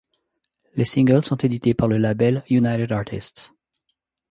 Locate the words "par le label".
1.75-2.43